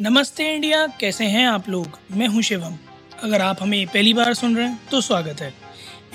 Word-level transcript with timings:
नमस्ते 0.00 0.44
इंडिया, 0.54 0.86
कैसे 1.00 1.24
हैं 1.24 1.46
आप 1.46 1.68
लोग? 1.68 1.98
मैं 2.10 2.26
हूँ 2.28 2.42
शिवम। 2.42 2.76
अगर 3.22 3.40
आप 3.42 3.62
हमें 3.62 3.86
पहली 3.86 4.14
बार 4.14 4.32
सुन 4.34 4.56
रहे 4.56 4.66
हैं 4.66 4.88
तो 4.90 5.00
स्वागत 5.00 5.40
है। 5.40 5.52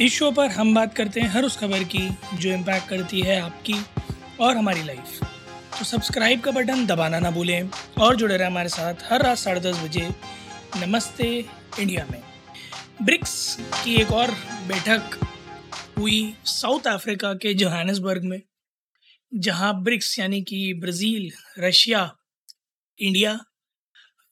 इस 0.02 0.14
शो 0.14 0.30
पर 0.32 0.50
हम 0.52 0.74
बात 0.76 0.96
करते 0.96 1.22
हैं 1.22 1.28
हर 1.30 1.44
उस 1.44 1.58
खबर 1.58 1.84
की, 1.86 2.10
जो 2.34 2.52
इम्पैक्ट 2.52 2.90
करती 2.90 3.22
है 3.22 3.40
आपकी 3.42 3.76
और 4.40 4.58
हमारी 4.58 4.84
लाइफ 4.84 5.20
तो 5.78 5.86
सब्सक्राइब 5.86 6.42
का 6.42 6.52
बटन 6.52 6.86
दबाना 6.86 7.20
ना 7.20 7.32
भूलें 7.32 7.70
और 8.00 8.16
जुड़े 8.16 8.38
रहें 8.38 8.50
हमारे 8.50 8.70
साथ 8.70 9.06
हर 9.12 9.24
रात 9.24 9.38
साढ़े 9.38 9.62
दस 9.62 9.84
बजे 9.84 10.10
नमस्ते 10.78 11.32
इंडिया 11.80 12.08
में। 12.12 12.22
ब्रिक्स 13.04 13.58
की 13.84 13.96
एक 13.96 14.12
और 14.14 14.32
बैठक 14.68 15.20
हुई 15.98 16.36
साउथ 16.50 16.88
अफ्रीका 16.90 17.34
के 17.36 17.54
जोहानसबर्ग 17.54 18.24
में, 18.24 18.42
जहाँ 19.32 19.74
ब्रिक्स 19.84 20.20
यानी 20.20 20.42
कि 20.44 20.72
ब्राज़ील, 20.74 21.32
रशिया, 21.60 22.12
इंडिया 23.00 23.40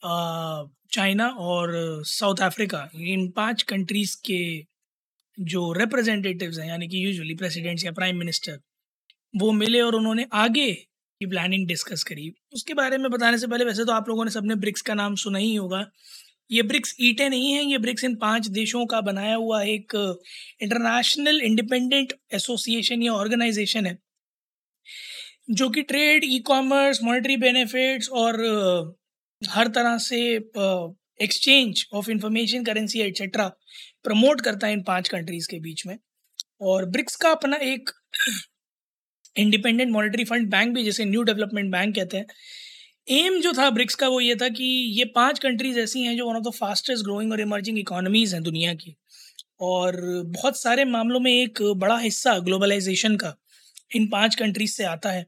चाइना 0.04 1.28
और 1.28 1.72
साउथ 2.08 2.42
अफ्रीका, 2.44 2.90
इन 2.96 3.30
पाँच 3.32 3.62
कंट्रीज़ 3.64 4.16
के 4.26 4.42
जो 5.38 5.72
रिप्रेजेंटेटिव्स 5.74 6.58
हैं, 6.60 6.68
यानी 6.68 6.88
कि 6.88 7.06
यूजुअली 7.06 7.36
प्रेसिडेंट्स 7.36 7.86
या 7.86 7.92
प्राइम 7.92 8.18
मिनिस्टर 8.18 8.60
वो 9.34 9.52
मिले 9.54 9.82
और 9.82 9.96
उन्होंने 9.96 10.26
आगे 10.36 10.72
की 10.74 11.26
प्लानिंग 11.26 11.68
डिस्कस 11.68 12.04
करी। 12.04 12.32
उसके 12.54 12.74
बारे 12.74 12.98
में 12.98 13.10
बताने 13.12 13.38
से 13.38 13.48
पहले, 13.48 13.66
वैसे 13.66 13.86
तो 13.86 13.92
आप 13.92 14.10
लोगों 14.10 14.26
ने 14.26 14.32
सबने 14.32 14.56
ब्रिक्स 14.56 14.82
का 14.82 14.94
नाम 14.94 15.16
सुना 15.18 15.40
ही 15.40 15.56
होगा। 15.56 15.86
ये 16.50 16.62
ब्रिक्स 16.64 16.96
ईटे 17.02 17.30
नहीं 17.30 17.54
है, 17.54 17.64
ये 17.66 17.78
ब्रिक्स 17.78 18.04
इन 18.04 18.16
पाँच 18.18 18.48
देशों 18.50 18.86
का 18.86 19.00
बनाया 19.02 19.36
हुआ 19.36 19.62
एक 19.64 19.96
इंटरनेशनल 20.62 21.42
इंडिपेंडेंट 21.42 22.14
एसोसिएशन 22.34 23.04
या 23.04 23.14
ऑर्गेनाइजेशन 23.14 23.86
है, 23.86 23.98
जो 25.52 25.70
कि 25.70 25.82
trade 25.84 26.24
e 26.26 26.40
commerce 26.48 27.04
monetary 27.04 27.38
benefits 27.38 28.10
और 28.12 28.42
हर 29.50 29.68
तरह 29.68 29.98
से 30.00 30.20
exchange 31.20 31.86
of 31.94 32.10
information 32.12 32.64
currency 32.64 33.00
etcetera 33.02 33.48
promote 34.04 34.42
करता 34.42 34.68
है 34.68 34.74
इन 34.74 34.84
पाँच 34.84 35.08
कंट्रीज़ 35.10 35.48
के 35.50 35.60
बीच 35.60 35.86
में। 35.88 35.98
और 36.62 36.86
ब्रिक्स 36.90 37.16
का 37.16 37.32
अपना 37.32 37.58
एक 37.64 37.90
इंडिपेंडेंट 39.36 39.92
मॉनेटरी 39.92 40.24
फंड 40.24 40.50
बैंक 40.52 40.74
भी, 40.76 40.84
जैसे 40.84 41.06
न्यू 41.06 41.24
डेवलपमेंट 41.24 41.72
बैंक 41.72 41.96
कहते 41.96 42.18
हैं। 42.18 42.26
एम 43.12 43.40
जो 43.42 43.52
था 43.54 43.70
ब्रिक्स 43.70 43.96
का 43.96 44.08
वो 44.08 44.20
ये 44.22 44.36
था 44.36 44.50
कि 44.50 44.64
ये 44.98 45.06
पाँच 45.16 45.40
कंट्रीज़ 45.40 45.80
ऐसी 45.80 46.04
हैं 46.04 46.16
जो 46.18 46.30
one 46.30 46.36
of 46.36 46.44
the 46.44 46.52
fastest 46.56 47.04
growing 47.04 47.32
और 47.32 47.42
इमर्जिंग 47.42 47.80
इकोनॉमीज़ 47.80 48.34
हैं 48.36 48.44
दुनिया 48.44 48.74
की। 48.74 48.96
और 49.62 49.98
बहुत 50.28 50.62
सारे 50.62 50.86
मामलों 50.86 51.20
में 51.20 51.32
एक 51.32 51.62
बड़ा 51.78 51.98
हिस्सा 51.98 52.38
ग्लोबलाइजेशन 52.40 53.16
का 53.18 53.36
इन 53.96 54.08
पाँच 54.10 54.36
कंट्रीज़ 54.36 54.72
से 54.72 54.84
आता 54.84 55.12
है। 55.12 55.26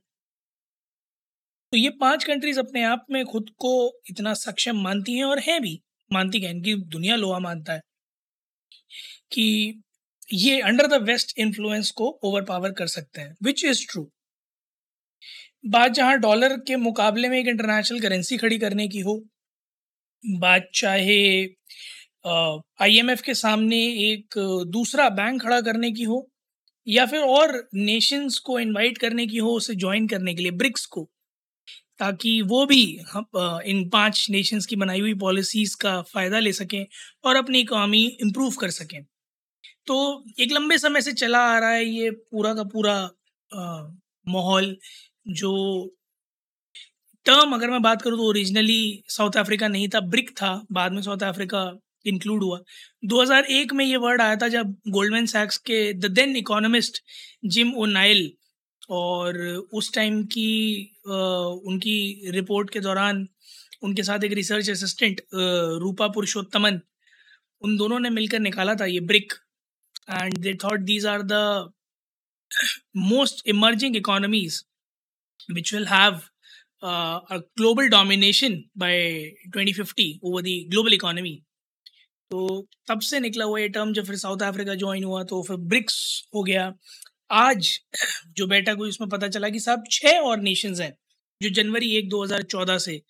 तो 1.76 1.80
ये 1.80 1.90
पाँच 2.02 2.24
कंट्रीज़ 2.24 2.60
अपने 2.60 2.84
आप 2.84 3.06
में 3.12 3.24
खुद 3.26 3.50
को 3.60 3.72
इतना 4.10 4.34
सक्षम 4.34 4.78
मानती 4.82 5.14
हैं 5.14 5.24
और 5.26 5.40
हैं 5.40 5.60
भी। 5.62 5.74
मानती 6.12 6.40
हैं 6.40 6.52
इनकी 6.52 6.76
दुनिया 6.92 7.16
लोहा 7.16 7.40
मानता 7.40 7.74
है 7.74 7.82
कि 9.32 9.82
ये 10.34 10.60
अंडर 10.62 10.88
द 10.88 11.02
वेस्ट 11.04 11.38
इन्फ्लुएंस 11.40 11.92
को 11.92 12.08
ओवर 12.24 12.44
पावर 12.44 12.72
कर 12.74 12.88
सकते 12.88 13.22
हैं 13.22 13.36
विच 13.44 13.64
इज़ 13.66 13.86
ट्रू 13.92 14.08
बात 15.66 15.92
जहाँ 15.92 16.18
डॉलर 16.20 16.56
के 16.68 16.76
मुकाबले 16.78 17.30
में 17.30 17.38
एक 17.40 17.48
इंटरनेशनल 17.48 18.00
करेंसी 18.00 18.38
खड़ी 18.38 18.58
करने 18.60 18.88
की 18.88 19.00
हो, 19.00 19.16
बात 20.24 20.70
चाहे 20.76 21.20
आईएमएफ 22.82 23.22
के 23.22 23.34
सामने 23.34 23.78
एक 24.04 24.38
दूसरा 24.70 25.10
बैंक 25.12 25.42
खड़ा 25.42 25.60
करने 25.62 25.92
की 25.92 26.04
हो, 26.04 26.28
या 26.88 27.06
फिर 27.06 27.22
और 27.22 27.58
नेशंस 27.76 28.38
को 28.40 28.60
इनवाइट 28.60 28.98
करने 28.98 29.28
की 29.28 29.38
हो, 29.38 29.52
उसे 29.52 29.76
ज्वाइन 29.76 30.08
करने 30.08 30.34
के 30.36 30.44
लिए, 30.44 30.52
ब्रिक्स 30.54 30.86
को 30.88 31.08
ताकि 32.00 32.42
वो 32.44 32.66
भी 32.66 32.84
हम 33.12 33.26
इन 33.66 33.88
पाँच 33.90 34.26
नेशंस 34.30 34.66
की 34.66 34.76
बनाई 34.76 35.00
हुई 35.00 35.14
पॉलिसीज़ 35.20 35.76
का 35.82 36.02
फ़ायदा 36.04 36.40
ले 36.40 36.54
सकें 36.54 36.86
और 37.24 37.36
अपनी 37.36 37.60
इकॉनमी 37.60 38.06
इम्प्रूव 38.22 38.56
कर 38.60 38.70
सकें। 38.72 39.02
तो 39.88 40.24
एक 40.40 40.52
लंबे 40.52 40.78
समय 40.78 41.02
से 41.02 41.12
चला 41.14 41.40
आ 41.48 41.58
रहा 41.60 41.70
है 41.72 41.86
ये 41.86 42.10
पूरा 42.12 42.54
का 42.54 42.64
पूरा 42.74 42.98
माहौल 44.28 44.76
जो 45.40 45.52
टर्म 47.26 47.54
अगर 47.54 47.70
मैं 47.70 47.82
बात 47.82 48.02
करूँ 48.02 48.18
तो 48.18 48.28
ओरिजिनली 48.30 49.04
साउथ 49.10 49.38
अफ्रीका 49.38 49.68
नहीं 49.68 49.88
था 49.90 50.00
ब्रिक 50.00 50.30
था, 50.32 50.66
बाद 50.72 50.92
में 50.92 51.02
साउथ 51.02 51.24
अफ्रीका 51.24 51.62
इंक्लूड 52.08 52.44
हुआ। 52.44 52.60
2001 53.04 53.74
में 53.74 53.84
ये 53.86 53.98
वर्ड 53.98 54.22
आया 54.22 54.36
था 54.36 54.48
जब 54.48 54.76
गोल्डमैन 54.90 55.26
सैक्स 55.28 55.58
के 55.70 55.78
the 55.94 56.12
then 56.12 56.36
economist 56.36 57.02
Jim 57.46 57.74
O'Neill 57.88 58.32
और 58.90 59.38
उस 59.74 59.94
टाइम 59.94 60.24
की 60.28 60.50
उनकी 61.06 62.32
रिपोर्ट 62.32 62.70
के 62.70 62.80
दौरान 62.80 63.28
उनके 63.84 64.04
साथ 64.04 64.24
एक 64.24 64.34
रिसर्च 64.34 64.70
असिस्टेंट 64.70 65.22
रूपा 65.82 66.08
पुरुषोत्तमन, 66.10 66.80
उन 67.62 67.78
दोनों 67.78 68.00
ने 68.00 68.10
मिलकर 68.10 68.40
निकाला 68.40 68.76
था 68.76 68.86
ये 68.86 69.00
BRIC. 69.02 69.34
And 70.12 70.38
they 70.38 70.54
thought 70.64 70.80
these 70.82 71.06
are 71.06 71.22
the 71.24 71.34
most 72.98 73.48
emerging 73.50 73.96
economies 73.96 74.64
which 75.50 75.74
will 75.74 75.88
have 75.88 76.20
global 76.84 77.88
domination 77.90 78.64
by 78.78 78.98
2050 79.50 80.08
over 80.24 80.42
the 80.42 80.46
global 80.70 80.94
economy 80.94 81.42
तो 82.32 82.68
तब 82.88 83.00
से 83.02 83.20
निकला 83.20 83.46
हुआ 83.46 83.60
ये 83.60 83.70
टर्म 83.70 83.94
जब 83.94 84.06
फिर 84.06 84.16
साउथ 84.18 84.42
अफ्रीका 84.44 84.76
ज्वाइन 84.76 85.04
हुआ 85.04 85.24
तो 85.24 85.42
फिर 85.44 85.58
ब्रिक्स 85.72 85.98
हो 86.36 86.44
गया। 86.44 86.70
आज 87.30 87.80
जो 88.38 88.48
बैठक 88.48 88.76
हुई, 88.78 88.90
उसमें 88.90 89.10
पता 89.10 89.28
चला 89.28 89.50
कि 89.50 89.60
साहब 89.60 89.84
छः 89.92 90.20
और 90.20 90.40
नेशंस 90.40 90.80
हैं, 90.80 90.94
जो 91.42 91.50
जनवरी 91.50 91.96
एक 91.98 92.10
2014 92.10 92.78
से 92.78 93.02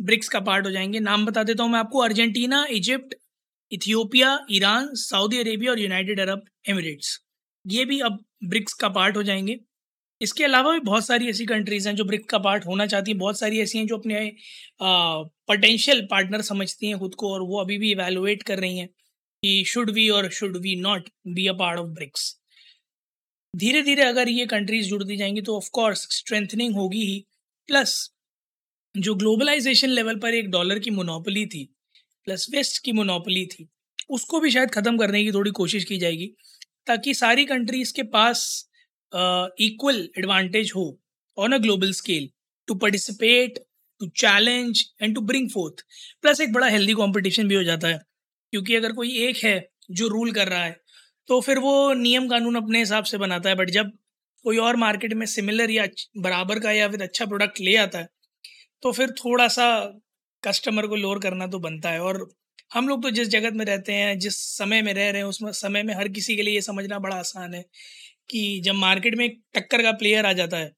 ब्रिक्स 0.00 0.28
का 0.28 0.40
पार्ट 0.40 0.66
हो 0.66 0.70
जाएँगे। 0.70 1.00
नाम 1.00 1.26
बता 1.26 1.42
देता 1.42 1.62
हूँ 1.62 1.72
मैं 1.72 1.78
आपको, 1.78 1.98
Argentina, 1.98 2.66
Egypt, 2.70 3.14
Ethiopia, 3.72 4.38
Iran, 4.50 4.88
Saudi 4.94 5.38
Arabia 5.38 5.70
और 5.72 5.80
यूनाइटेड 5.80 6.20
अरब 6.20 6.44
एमिरेट्स। 6.68 7.18
ये 7.64 7.84
भी 7.84 8.00
अब 8.00 8.24
ब्रिक्स 8.44 8.72
का 8.72 8.88
पार्ट 8.88 9.16
हो 9.16 9.22
जाएँगे। 9.22 9.58
इसके 10.20 10.44
अलावा 10.44 10.72
भी 10.72 10.80
बहुत 10.80 11.06
सारी 11.06 11.28
ऐसी 11.28 11.46
कंट्रीज़ 11.46 11.88
हैं 11.88 11.94
जो 11.96 12.04
ब्रिक्स 12.04 12.26
का 12.26 12.38
पार्ट 12.38 12.66
होना 12.66 12.86
चाहती 12.86 13.10
हैं। 13.10 13.18
बहुत 13.18 13.38
सारी 13.38 13.60
ऐसी 13.60 13.78
हैं 13.78 13.86
जो 13.86 13.96
अपने 13.98 14.32
पोटेंशियल 14.82 16.06
पार्टनर 16.10 16.42
समझती 16.42 16.86
हैं 16.86 16.98
खुद 16.98 17.14
को 17.14 17.32
और 17.34 17.42
वो 17.42 17.60
अभी 17.60 17.78
भी 17.78 17.90
इवेलुएट 17.92 18.42
कर 18.42 18.58
रही 18.58 18.78
हैं 18.78 18.88
कि 19.42 19.64
शुड 19.66 19.90
वी 19.90 20.08
और 20.08 20.30
should 20.30 20.56
we 20.56 20.76
not 20.80 21.08
be 21.26 21.46
a 21.46 21.52
part 21.52 21.80
of 21.80 21.88
BRICS 21.88 22.34
धीरे 23.54 23.80
धीरे 23.82 24.02
अगर 24.02 24.28
ये 24.28 24.44
कंट्रीज़ 24.46 24.88
जुड़ती 24.88 25.16
जाएँगी 25.16 25.40
तो 25.40 25.56
ऑफकोर्स 25.56 26.00
स्ट्रेंथनिंग 26.12 26.74
होगी 26.74 27.04
ही। 27.06 27.18
प्लस 27.68 27.92
जो 28.94 29.14
ग्लोबलाइजेशन 29.14 29.88
लेवल 29.88 30.18
पर 30.18 30.34
एक 30.34 30.50
डॉलर 30.50 30.78
की 30.78 30.90
मोनोपली 30.90 31.44
थी 31.46 31.64
प्लस 32.26 32.46
वेस्ट 32.50 32.82
की 32.84 32.92
मोनोपली 32.92 33.44
थी, 33.46 33.68
उसको 34.10 34.40
भी 34.40 34.50
शायद 34.50 34.70
ख़त्म 34.70 34.98
करने 34.98 35.22
की 35.24 35.32
थोड़ी 35.32 35.50
कोशिश 35.52 35.84
की 35.84 35.98
जाएगी, 35.98 36.26
ताकि 36.86 37.14
सारी 37.14 37.44
कंट्रीज़ 37.44 37.92
के 37.94 38.02
पास 38.10 38.68
इक्वल 39.12 40.08
एडवांटेज 40.18 40.72
हो 40.76 40.86
on 41.38 41.52
a 41.52 41.58
global 41.58 41.92
scale 41.92 42.28
to 42.68 42.74
participate 42.76 43.58
to 44.00 44.06
challenge 44.16 44.84
and 45.02 45.14
to 45.14 45.20
bring 45.22 45.50
forth 45.50 45.84
plus 46.22 46.40
एक 46.40 46.52
बड़ा 46.52 46.68
हेल्दी 46.68 46.94
कंपटीशन 46.94 47.48
भी 47.48 47.54
हो 47.54 47.62
जाता 47.64 47.88
है, 47.88 47.98
क्योंकि 48.52 48.74
अगर 48.74 48.92
कोई 48.92 49.16
एक 49.18 49.36
है, 49.38 49.68
जो 49.90 50.08
रूल 50.08 50.32
कर 50.32 50.48
रहा 50.48 50.64
है 50.64 50.82
तो 51.28 51.40
फिर 51.40 51.58
वो 51.58 51.92
नियम 51.94 52.28
कानून 52.28 52.56
अपने 52.56 52.78
हिसाब 52.78 53.04
से 53.04 53.18
बनाता 53.18 53.48
है 53.48 53.54
बट 53.54 53.70
जब 53.70 53.90
कोई 54.44 54.56
और 54.58 54.76
मार्केट 54.76 55.12
में 55.14 55.24
सिमिलर 55.26 55.70
या 55.70 55.86
बराबर 56.18 56.58
का 56.60 56.72
या 56.72 56.88
फिर 56.88 57.02
अच्छा 57.02 57.26
प्रोडक्ट 57.26 57.60
ले 57.60 57.76
आता 57.76 57.98
है 57.98 58.08
तो 58.82 58.92
फिर 58.92 59.10
थोड़ा 59.18 59.48
सा 59.48 59.66
कस्टमर 60.42 60.86
को 60.86 60.96
लोअर 60.96 61.18
करना 61.20 61.46
तो 61.48 61.58
बनता 61.60 61.90
है। 61.90 62.00
और 62.02 62.28
हम 62.74 62.88
लोग 62.88 63.02
तो 63.02 63.10
जिस 63.10 63.28
जगत 63.28 63.54
में 63.54 63.64
रहते 63.66 63.92
हैं, 63.94 64.18
जिस 64.18 64.36
समय 64.58 64.82
में 64.82 64.92
रह 64.94 65.10
रहे 65.10 65.22
हैं, 65.22 65.28
उसमें, 65.28 65.52
समय 65.52 65.82
में 65.82 65.94
हर 65.94 66.08
किसी 66.10 66.36
के 66.36 66.42
लिए 66.42 66.54
ये 66.54 66.60
समझना 66.62 66.98
बड़ा 67.00 67.16
आसान 67.16 67.54
है 67.54 67.62
कि 68.30 68.60
जब 68.64 68.74
मार्केट 68.76 69.16
में 69.18 69.24
एक 69.26 69.40
टक्कर 69.56 69.82
का 69.82 69.92
प्लेयर 69.94 70.26
आ 70.26 70.32
जाता 70.34 70.58
है 70.58 70.68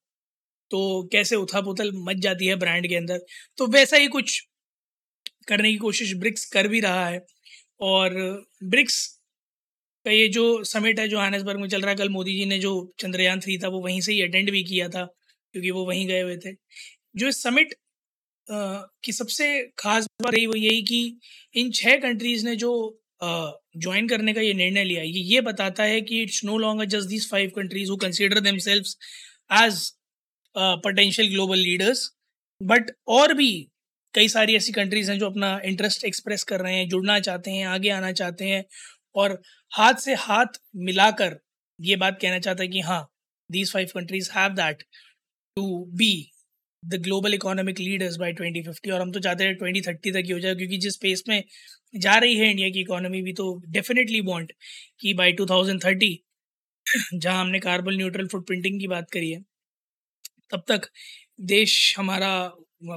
तो 0.71 1.09
कैसे 1.12 1.37
उथल 1.37 1.62
पुथल 1.62 1.93
मच 1.99 2.17
जाती 2.19 2.47
है 2.47 2.56
ब्रांड 2.56 2.89
के 2.89 2.97
अंदर। 2.97 3.21
तो 3.59 3.67
वैसा 3.69 3.97
ही 3.97 4.09
कुछ 4.09 4.41
करने 5.49 5.70
की 5.73 5.79
कोशिश 5.79 6.15
ब्रिक्स 6.17 6.47
कर 6.50 6.69
भी 6.69 6.81
रहा 6.81 7.06
है। 7.09 7.20
और 7.82 8.15
ब्रिक्स 8.65 8.99
का 10.06 10.11
ये 10.12 10.29
जो 10.31 10.43
समिट 10.67 11.00
है 11.00 11.08
जो 11.08 11.19
हानेसबर्ग 11.19 11.61
में 11.61 11.69
चल 11.69 11.81
रहा 11.81 11.91
है, 11.91 11.97
कल 11.97 12.08
मोदी 12.11 12.35
जी 12.37 12.44
ने 12.47 12.58
जो 12.58 12.73
चंद्रयान 13.00 13.41
थ्री 13.41 13.58
था, 13.58 13.69
वो 13.69 13.81
वहीं 13.82 14.00
से 14.00 14.12
ही 14.12 14.20
अटेंड 14.23 14.50
भी 14.50 14.62
किया 14.64 14.88
था, 14.88 15.05
क्योंकि 15.55 15.70
वो 15.70 15.85
वहीं 15.87 16.06
गए 16.08 16.20
हुए 16.23 16.37
थे। 16.37 16.53
जो 17.17 17.29
इस 17.29 17.43
समिट 17.43 17.75
की 18.47 19.12
सबसे 19.12 19.47
खास 19.79 20.06
बात 20.23 20.35
रही 20.35 20.47
वो 20.47 20.56
यही 20.56 20.82
कि 20.82 21.19
इन 21.55 21.70
छह 21.73 21.97
कंट्रीज़ 21.99 22.44
ने 22.47 22.56
जो 22.56 22.73
ज्वाइन 23.23 24.08
करने 24.08 24.32
का 24.35 24.41
ये 24.41 24.53
निर्णय 24.55 24.85
लिया, 24.85 25.03
ये 25.03 25.20
ये 25.25 25.41
बताता 25.41 25.82
है 25.85 26.00
कि 26.00 26.23
it's 26.23 26.44
no 26.44 26.58
longer 26.58 26.85
just 26.87 27.08
these 27.08 27.31
five 27.31 27.50
countries 27.56 27.91
who 27.91 27.97
consider 27.99 28.41
them 28.41 28.56
as 28.56 29.91
potential 30.56 31.29
global 31.29 31.58
leaders 31.58 32.11
but 32.61 32.91
और 33.08 33.32
भी 33.35 33.50
कई 34.14 34.29
सारी 34.29 34.55
ऐसी 34.56 34.73
कंट्रीज़ 34.73 35.11
हैं 35.11 35.19
जो 35.19 35.26
अपना 35.26 35.49
इंटरेस्ट 35.64 36.05
एक्सप्रेस 36.05 36.44
कर 36.44 36.61
रहे 36.61 36.75
हैं, 36.75 36.88
जुड़ना 36.88 37.19
चाहते 37.20 37.50
हैं, 37.50 37.67
आगे 37.67 37.91
आना 37.91 38.12
चाहते 38.12 38.44
हैं 38.44 38.64
और 39.17 39.41
हाथ 39.73 39.95
से 40.01 40.15
हाथ 40.21 40.61
मिलाकर 40.85 41.39
ये 41.79 41.97
बात 41.97 42.19
कहना 42.23 42.39
चाहता 42.39 42.63
है 42.63 42.69
कि 42.69 42.81
हाँ 42.83 43.03
these 43.51 43.73
five 43.73 43.89
countries 43.95 44.31
have 44.33 44.53
that 44.55 44.83
to 45.57 45.65
be 45.97 46.13
the 46.83 47.01
global 47.03 47.35
economic 47.35 47.81
leaders 47.81 48.17
by 48.17 48.33
2050 48.35 48.93
और 48.93 49.01
हम 49.01 49.13
तो 49.13 49.21
चाहते 49.21 49.45
हैं 49.45 49.57
2030 49.57 50.13
तक 50.15 50.23
ही 50.27 50.33
हो 50.33 50.39
जाए 50.41 50.55
क्योंकि 50.55 50.79
जिस 50.79 50.97
पेस 50.97 51.23
में 51.29 51.43
जा 51.95 52.17
रही 52.17 52.37
है 52.37 52.51
इंडिया 52.51 52.69
की 52.71 52.81
इकोनॉमी 52.81 53.23
भी 53.23 53.33
तो 53.35 53.47
डेफिनेटली 53.71 54.21
वांट 54.23 54.53
कि 55.01 55.15
बाय 55.15 55.33
2030 55.35 56.13
जहाँ 57.15 57.41
हमने 57.41 57.61
कार्बन 57.61 57.95
न्यूट्रल 57.97 58.27
फुटप्रिंटिंग 58.29 58.81
की 58.81 58.87
बात 58.89 59.11
करी 59.11 59.31
है, 59.31 59.43
तब 60.53 60.63
तक 60.69 60.89
देश 61.47 61.75
हमारा 61.99 62.31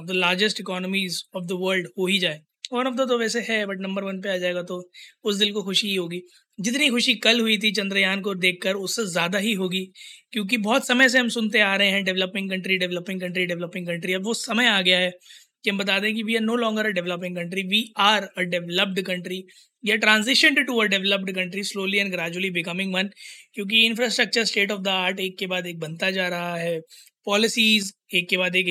the 0.04 0.10
largest 0.14 0.60
economies 0.60 1.22
of 1.36 1.44
the 1.44 1.52
world 1.60 1.88
हो 1.98 2.06
ही 2.06 2.18
जाए। 2.18 2.40
वन 2.72 2.86
ऑफ़ 2.86 2.94
द 2.96 3.08
तो 3.08 3.18
वैसे 3.18 3.40
है 3.42 3.64
बट 3.66 3.80
नंबर 3.80 4.04
वन 4.04 4.20
पे 4.22 4.28
आ 4.30 4.36
जाएगा 4.38 4.62
तो 4.64 4.82
उस 5.24 5.36
दिल 5.36 5.52
को 5.52 5.62
खुशी 5.64 5.88
ही 5.88 5.94
होगी। 5.94 6.22
जितनी 6.58 6.88
खुशी 6.90 7.14
कल 7.16 7.40
हुई 7.40 7.56
थी 7.58 7.70
चंद्रयान 7.72 8.20
को 8.22 8.34
देखकर, 8.36 8.74
उससे 8.76 9.04
ज़्यादा 9.06 9.38
ही 9.38 9.52
होगी, 9.54 9.84
क्योंकि 10.32 10.56
बहुत 10.58 10.86
समय 10.86 11.08
से 11.08 11.18
हम 11.18 11.28
सुनते 11.30 11.60
आ 11.62 11.74
रहे 11.76 11.88
हैं 11.90 12.04
developing 12.04 12.50
country 12.50 12.76
developing 12.78 13.20
country 13.20 13.46
developing 13.46 13.86
country 13.86 14.14
अब 14.14 14.24
वो 14.24 14.34
समय 14.36 14.66
आ 14.68 14.80
गया 14.82 14.98
है 14.98 15.10
कि 15.64 15.70
हम 15.70 15.78
बता 15.78 15.98
दें 15.98 16.14
कि 16.14 16.22
we 16.22 16.34
are 16.36 16.42
no 16.42 16.56
longer 16.56 16.86
a 16.86 16.90
developing 16.90 17.36
country 17.36 17.62
we 17.68 17.82
are 17.98 18.28
a 18.38 18.42
developed 18.54 19.00
country 19.06 19.42
या 19.84 19.96
transition 19.96 20.54
to 20.64 20.76
a 20.80 20.84
developed 20.86 21.34
country 21.34 21.62
slowly 21.64 21.98
and 21.98 22.12
gradually 22.12 22.50
becoming 22.50 22.94
one 22.94 23.10
क्योंकि 23.54 23.84
infrastructure 23.86 24.44
state 24.44 24.72
of 24.72 24.80
the 24.80 24.88
art 24.88 25.20
एक 25.20 25.38
के 25.38 25.46
बाद 25.46 25.66
एक 25.66 25.78
बनता 25.80 26.10
जा 26.10 26.28
रहा 26.28 26.56
है 26.56 26.78
पॉलिसीज़ 27.26 27.92
एक 28.14 28.28
के 28.28 28.36
बाद 28.36 28.56
एक 28.56 28.68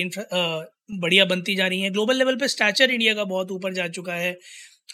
बढ़िया 0.92 1.24
बनती 1.24 1.54
जा 1.56 1.66
रही 1.66 1.80
हैं। 1.80 1.92
ग्लोबल 1.92 2.16
लेवल 2.18 2.36
पे 2.36 2.48
स्टैचर 2.48 2.90
इंडिया 2.90 3.14
का 3.14 3.24
बहुत 3.24 3.50
ऊपर 3.52 3.72
जा 3.74 3.86
चुका 3.88 4.14
है। 4.14 4.32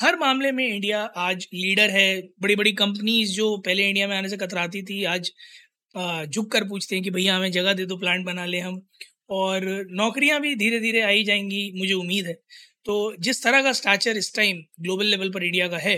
हर 0.03 0.17
मामले 0.19 0.51
में 0.53 0.67
इंडिया 0.67 1.03
आज 1.19 1.47
लीडर 1.55 1.91
है। 1.91 2.21
बड़ी 2.43 2.57
बड़ी 2.57 2.73
कंपनीज़ 2.73 3.33
जो 3.33 3.57
पहले 3.67 3.89
इंडिया 3.89 4.09
में 4.09 4.17
आने 4.17 4.29
से 4.29 4.37
कतराती 4.37 4.83
थी, 4.83 5.03
आज 5.05 5.31
झुक 6.29 6.51
कर 6.53 6.65
पूछते 6.69 6.97
हैं 6.97 7.05
कि 7.05 7.11
भैया 7.11 7.37
हमें 7.37 7.51
जगह 7.53 7.73
दे 7.75 7.87
दो 7.87 7.97
प्लांट 7.99 8.25
बना 8.27 8.45
ले 8.47 8.59
हम। 8.61 8.81
और 9.31 9.65
नौकरियाँ 9.93 10.41
भी 10.41 10.55
धीरे 10.57 10.81
धीरे 10.81 11.01
आई 11.03 11.25
जाएँगी, 11.25 11.73
मुझे 11.77 11.93
उम्मीद 11.93 12.27
है। 12.27 12.35
तो 12.87 13.15
जिस 13.21 13.43
तरह 13.43 13.63
का 13.63 13.73
स्टैचर 13.73 14.17
इस 14.17 14.35
टाइम 14.35 14.63
ग्लोबल 14.81 15.07
लेवल 15.07 15.31
पर 15.33 15.45
इंडिया 15.45 15.69
का 15.69 15.79
है, 15.79 15.97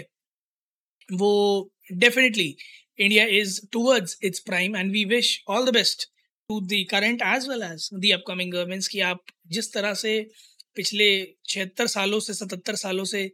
वो 1.08 1.70
definitely 1.92 2.56
India 2.98 3.24
is 3.38 3.60
towards 3.72 4.18
its 4.24 4.40
prime 4.40 4.76
and 4.76 4.92
we 4.92 5.04
wish 5.04 5.42
all 5.48 5.66
the 5.66 5.74
best 5.74 6.04
to 6.50 6.60
the 6.66 6.82
current 6.84 7.22
as 7.26 7.48
well 7.48 7.62
as 7.62 7.88
the 7.94 8.10
upcoming 8.10 8.52
governments 8.52 8.88
की 8.88 9.00
आप 9.00 9.24
जिस 9.46 9.72
तरह 9.72 9.94
से 9.94 10.20
पिछले 10.76 11.06
छिहत्तर 11.48 11.86
सालों 11.86 12.20
से 12.20 12.34
सतहत्तर 12.34 12.74
सालों 12.76 13.04
से 13.04 13.30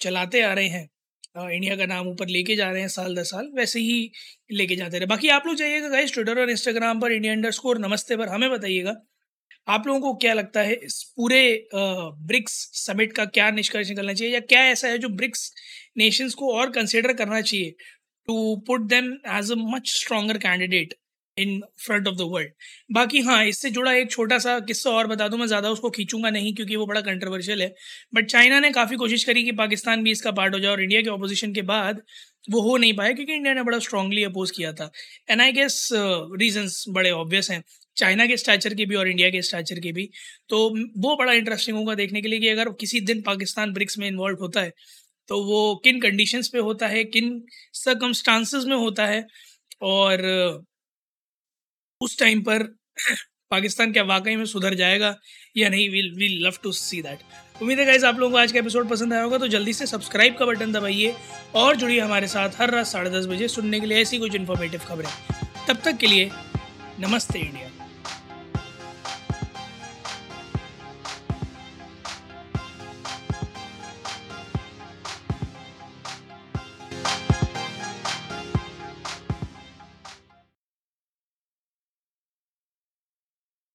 चलाते 0.00 0.40
आ 0.42 0.52
रहे 0.52 0.68
हैं 0.68 0.88
इंडिया 1.34 1.76
का 1.76 1.86
नाम 1.86 2.08
ऊपर 2.08 2.28
लेके 2.28 2.54
जा 2.56 2.70
रहे 2.70 2.80
हैं 2.80 2.88
साल 2.88 3.14
दस 3.16 3.30
साल, 3.30 3.50
वैसे 3.54 3.80
ही 3.80 4.10
लेके 4.50 4.76
जाते 4.76 4.98
रहे। 4.98 5.06
बाकी 5.06 5.28
आप 5.30 5.46
लोग 5.46 5.56
जाइएगा 5.56 5.88
गाइस 5.88 6.12
ट्विटर 6.14 6.40
और 6.40 6.50
इंस्टाग्राम 6.50 7.00
पर 7.00 7.12
इंडिया 7.12 7.32
अंडर 7.32 7.50
स्कोर 7.52 7.78
नमस्ते 7.78 8.16
पर 8.16 8.28
हमें 8.28 8.50
बताइएगा, 8.50 8.94
आप 9.68 9.86
लोगों 9.86 10.00
को 10.02 10.14
क्या 10.16 10.32
लगता 10.34 10.60
है 10.62 10.74
इस 10.76 11.02
पूरे 11.16 11.40
ब्रिक्स 11.70 12.54
समिट 12.76 13.12
का 13.12 13.24
क्या 13.28 13.50
निष्कर्ष 13.50 13.88
निकलना 13.88 14.12
चाहिए 14.14 14.34
या 14.34 14.40
क्या 14.42 14.64
ऐसा 14.66 14.88
है 14.88 14.98
जो 14.98 15.08
ब्रिक्स 15.10 15.50
नेशंस 15.98 16.34
को 16.34 16.52
और 16.54 16.70
कंसिडर 16.72 17.12
करना 17.14 17.40
चाहिए 17.40 17.70
to 18.28 18.56
put 18.66 18.88
them 18.90 19.12
as 19.38 19.52
a 19.52 19.54
much 19.58 19.90
stronger 19.92 20.38
candidate 20.38 20.94
in 21.40 21.60
front 21.78 22.08
of 22.08 22.16
the 22.16 22.26
world 22.30 22.50
बाकी 22.90 23.20
हाँ 23.22 23.44
इससे 23.46 23.70
जुड़ा 23.70 23.92
एक 23.94 24.10
छोटा 24.10 24.38
सा 24.38 24.58
किस्सा 24.62 24.90
और 24.92 25.06
बता 25.06 25.28
दूँ, 25.28 25.38
मैं 25.38 25.46
ज़्यादा 25.46 25.70
उसको 25.70 25.90
खींचूँगा 25.90 26.30
नहीं 26.30 26.54
क्योंकि 26.54 26.76
वो 26.76 26.86
बड़ा 26.86 27.00
कंट्रोवर्शियल 27.02 27.62
है। 27.62 27.72
बट 28.14 28.26
चाइना 28.26 28.60
ने 28.60 28.70
काफ़ी 28.72 28.96
कोशिश 28.96 29.24
करी 29.24 29.44
कि 29.44 29.52
पाकिस्तान 29.54 30.02
भी 30.04 30.10
इसका 30.10 30.30
पार्ट 30.32 30.54
हो 30.54 30.60
जाए 30.60 30.70
और 30.72 30.82
इंडिया 30.82 31.00
के 31.02 31.10
अपोजिशन 31.10 31.52
के 31.54 31.62
बाद 31.64 32.02
वो 32.50 32.60
हो 32.62 32.76
नहीं 32.76 32.92
पाया 32.96 33.12
क्योंकि 33.12 33.34
इंडिया 33.34 33.54
ने 33.54 33.62
बड़ा 33.62 33.78
स्ट्रांगली 33.80 34.24
अपोज 34.24 34.50
किया 34.50 34.72
था। 34.72 34.90
एंड 35.30 35.40
आई 35.40 35.52
गेस 35.52 35.88
रीजंस 35.92 36.84
बड़े 36.90 37.10
ऑब्वियस 37.12 37.50
हैं। 37.50 37.62
चाइना 37.96 38.26
के 38.26 38.36
स्टैचर 38.36 38.74
के 38.74 38.84
भी 38.86 38.94
और 38.94 39.08
इंडिया 39.08 39.30
के 39.30 39.42
स्टैचर 39.42 39.80
के 39.80 39.92
भी। 39.92 40.08
तो 40.50 40.58
वो 40.98 41.16
बड़ा 41.16 41.32
इंटरेस्टिंग 41.34 41.76
होगा 41.76 41.94
देखने 41.94 42.22
के 42.22 42.28
लिए 42.28 42.40
कि 42.40 42.48
अगर 42.48 42.70
किसी 42.80 43.00
दिन 43.02 43.20
पाकिस्तान 43.22 43.72
ब्रिक्स 43.72 43.98
में 43.98 44.06
इन्वॉल्व 44.08 44.38
होता 44.40 44.60
है 44.60 44.72
तो 45.28 45.42
वो 45.44 45.74
किन 45.84 46.00
कंडीशंस 46.00 46.48
पे 46.48 46.58
होता 46.60 46.86
है, 46.88 47.02
किन 47.04 47.42
सर्कमस्टांसिस 47.74 48.64
में 48.64 48.76
होता 48.76 49.06
है 49.06 49.26
और 49.82 50.22
उस 52.02 52.18
टाइम 52.18 52.40
पर 52.42 52.62
पाकिस्तान 53.50 53.92
क्या 53.92 54.02
वाकई 54.02 54.34
में 54.36 54.44
सुधर 54.44 54.74
जाएगा 54.74 55.14
या 55.56 55.68
नहीं 55.68 55.88
will 55.90 56.12
we 56.16 56.28
love 56.44 56.58
to 56.62 56.72
see 56.72 57.00
that 57.02 57.62
उम्मीद 57.62 57.78
है 57.78 57.84
गाइज़ 57.86 58.06
आप 58.06 58.18
लोगों 58.18 58.32
को 58.32 58.38
आज 58.38 58.52
का 58.52 58.58
एपिसोड 58.58 58.88
पसंद 58.88 59.12
आया 59.12 59.22
होगा 59.22 59.38
तो 59.38 59.48
जल्दी 59.48 59.72
से 59.72 59.86
सब्सक्राइब 59.86 60.36
का 60.38 60.46
बटन 60.46 60.72
दबाइए 60.72 61.14
और 61.54 61.76
जुड़िए 61.76 62.00
हमारे 62.00 62.26
साथ 62.26 62.60
हर 62.60 62.70
रात 62.70 62.86
साढ़े 62.86 63.10
दस 63.10 63.26
बजे 63.26 63.48
सुनने 63.48 63.80
के 63.80 63.86
लिए 63.86 64.00
ऐसी 64.02 64.18
कुछ 64.18 64.34
इन्फॉर्मेटिव 64.34 64.80
खबरें। 64.80 65.08
तब 65.68 65.82
तक 65.84 65.96
के 65.96 66.06
लिए 66.06 66.30
नमस्ते 67.00 67.38
इंडिया। 67.38 67.79